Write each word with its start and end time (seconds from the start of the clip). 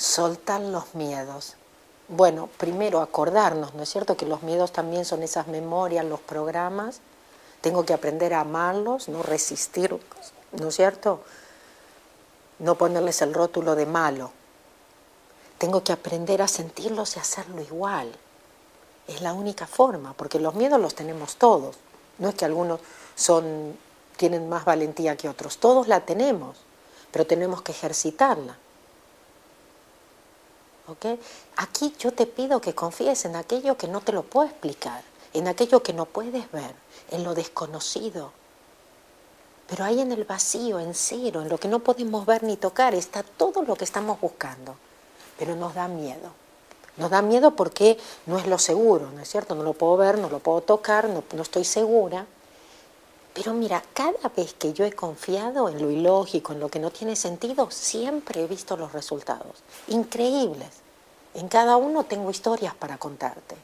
Soltar 0.00 0.62
los 0.62 0.94
miedos. 0.94 1.56
Bueno, 2.08 2.48
primero 2.56 3.02
acordarnos, 3.02 3.74
¿no 3.74 3.82
es 3.82 3.90
cierto? 3.90 4.16
Que 4.16 4.24
los 4.24 4.42
miedos 4.42 4.72
también 4.72 5.04
son 5.04 5.22
esas 5.22 5.46
memorias, 5.46 6.06
los 6.06 6.20
programas. 6.20 7.00
Tengo 7.60 7.84
que 7.84 7.92
aprender 7.92 8.32
a 8.32 8.40
amarlos, 8.40 9.10
no 9.10 9.22
resistirlos, 9.22 10.00
¿no 10.52 10.68
es 10.68 10.74
cierto? 10.74 11.20
No 12.60 12.76
ponerles 12.76 13.20
el 13.20 13.34
rótulo 13.34 13.76
de 13.76 13.84
malo. 13.84 14.32
Tengo 15.58 15.84
que 15.84 15.92
aprender 15.92 16.40
a 16.40 16.48
sentirlos 16.48 17.16
y 17.16 17.20
hacerlo 17.20 17.60
igual. 17.60 18.10
Es 19.06 19.20
la 19.20 19.34
única 19.34 19.66
forma, 19.66 20.14
porque 20.14 20.40
los 20.40 20.54
miedos 20.54 20.80
los 20.80 20.94
tenemos 20.94 21.36
todos. 21.36 21.76
No 22.16 22.30
es 22.30 22.34
que 22.36 22.46
algunos 22.46 22.80
son, 23.16 23.76
tienen 24.16 24.48
más 24.48 24.64
valentía 24.64 25.18
que 25.18 25.28
otros, 25.28 25.58
todos 25.58 25.88
la 25.88 26.06
tenemos, 26.06 26.56
pero 27.10 27.26
tenemos 27.26 27.60
que 27.60 27.72
ejercitarla. 27.72 28.56
Aquí 31.56 31.94
yo 31.98 32.12
te 32.12 32.26
pido 32.26 32.60
que 32.60 32.74
confíes 32.74 33.24
en 33.24 33.36
aquello 33.36 33.76
que 33.76 33.88
no 33.88 34.00
te 34.00 34.12
lo 34.12 34.22
puedo 34.22 34.46
explicar, 34.48 35.02
en 35.32 35.48
aquello 35.48 35.82
que 35.82 35.92
no 35.92 36.06
puedes 36.06 36.50
ver, 36.52 36.74
en 37.10 37.24
lo 37.24 37.34
desconocido. 37.34 38.32
Pero 39.68 39.84
ahí 39.84 40.00
en 40.00 40.10
el 40.12 40.24
vacío, 40.24 40.80
en 40.80 40.94
cero, 40.94 41.42
en 41.42 41.48
lo 41.48 41.58
que 41.58 41.68
no 41.68 41.78
podemos 41.78 42.26
ver 42.26 42.42
ni 42.42 42.56
tocar, 42.56 42.94
está 42.94 43.22
todo 43.22 43.62
lo 43.62 43.76
que 43.76 43.84
estamos 43.84 44.20
buscando. 44.20 44.74
Pero 45.38 45.54
nos 45.54 45.74
da 45.74 45.86
miedo. 45.86 46.32
Nos 46.96 47.10
da 47.10 47.22
miedo 47.22 47.54
porque 47.54 47.96
no 48.26 48.36
es 48.36 48.46
lo 48.46 48.58
seguro, 48.58 49.10
¿no 49.14 49.22
es 49.22 49.28
cierto? 49.28 49.54
No 49.54 49.62
lo 49.62 49.72
puedo 49.74 49.96
ver, 49.96 50.18
no 50.18 50.28
lo 50.28 50.40
puedo 50.40 50.60
tocar, 50.60 51.08
no, 51.08 51.22
no 51.34 51.42
estoy 51.42 51.64
segura. 51.64 52.26
Pero 53.34 53.54
mira, 53.54 53.82
cada 53.94 54.28
vez 54.36 54.54
que 54.54 54.72
yo 54.72 54.84
he 54.84 54.92
confiado 54.92 55.68
en 55.68 55.80
lo 55.80 55.90
ilógico, 55.90 56.52
en 56.52 56.60
lo 56.60 56.68
que 56.68 56.80
no 56.80 56.90
tiene 56.90 57.14
sentido, 57.14 57.70
siempre 57.70 58.42
he 58.42 58.46
visto 58.46 58.76
los 58.76 58.92
resultados. 58.92 59.62
Increíbles. 59.88 60.70
En 61.34 61.48
cada 61.48 61.76
uno 61.76 62.04
tengo 62.04 62.30
historias 62.30 62.74
para 62.74 62.98
contarte. 62.98 63.56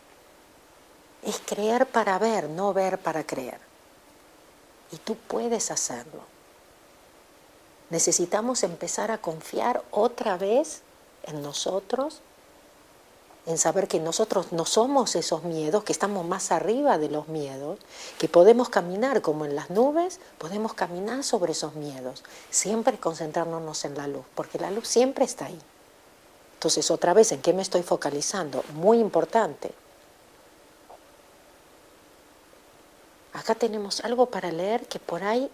Es 1.22 1.40
creer 1.44 1.86
para 1.86 2.18
ver, 2.18 2.48
no 2.48 2.72
ver 2.72 2.98
para 2.98 3.26
creer. 3.26 3.58
Y 4.92 4.98
tú 4.98 5.16
puedes 5.16 5.72
hacerlo. 5.72 6.20
Necesitamos 7.90 8.62
empezar 8.62 9.10
a 9.10 9.18
confiar 9.18 9.82
otra 9.90 10.36
vez 10.36 10.82
en 11.24 11.42
nosotros 11.42 12.20
en 13.46 13.58
saber 13.58 13.86
que 13.86 14.00
nosotros 14.00 14.50
no 14.50 14.64
somos 14.64 15.14
esos 15.14 15.44
miedos, 15.44 15.84
que 15.84 15.92
estamos 15.92 16.26
más 16.26 16.50
arriba 16.50 16.98
de 16.98 17.08
los 17.08 17.28
miedos, 17.28 17.78
que 18.18 18.28
podemos 18.28 18.68
caminar 18.68 19.22
como 19.22 19.44
en 19.44 19.54
las 19.54 19.70
nubes, 19.70 20.18
podemos 20.38 20.74
caminar 20.74 21.22
sobre 21.22 21.52
esos 21.52 21.76
miedos, 21.76 22.24
siempre 22.50 22.98
concentrándonos 22.98 23.84
en 23.84 23.96
la 23.96 24.08
luz, 24.08 24.24
porque 24.34 24.58
la 24.58 24.72
luz 24.72 24.88
siempre 24.88 25.24
está 25.24 25.46
ahí. 25.46 25.58
Entonces, 26.54 26.90
otra 26.90 27.14
vez, 27.14 27.30
¿en 27.30 27.40
qué 27.40 27.52
me 27.52 27.62
estoy 27.62 27.84
focalizando? 27.84 28.64
Muy 28.74 28.98
importante. 28.98 29.72
Acá 33.32 33.54
tenemos 33.54 34.00
algo 34.00 34.26
para 34.26 34.50
leer 34.50 34.86
que 34.86 34.98
por 34.98 35.22
ahí 35.22 35.48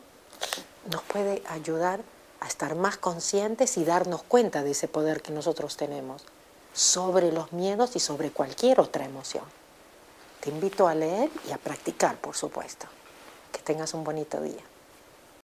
nos 0.90 1.02
puede 1.02 1.42
ayudar 1.46 2.00
a 2.40 2.46
estar 2.46 2.74
más 2.74 2.96
conscientes 2.96 3.76
y 3.76 3.84
darnos 3.84 4.22
cuenta 4.22 4.62
de 4.62 4.70
ese 4.70 4.88
poder 4.88 5.20
que 5.20 5.32
nosotros 5.32 5.76
tenemos 5.76 6.22
sobre 6.72 7.32
los 7.32 7.52
miedos 7.52 7.96
y 7.96 8.00
sobre 8.00 8.30
cualquier 8.30 8.80
otra 8.80 9.04
emoción. 9.04 9.44
Te 10.40 10.50
invito 10.50 10.88
a 10.88 10.94
leer 10.94 11.30
y 11.48 11.52
a 11.52 11.58
practicar, 11.58 12.16
por 12.16 12.34
supuesto. 12.34 12.86
Que 13.52 13.60
tengas 13.60 13.94
un 13.94 14.02
bonito 14.02 14.40
día. 14.40 14.62